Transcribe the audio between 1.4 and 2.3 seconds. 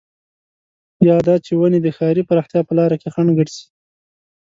چې ونې د ښاري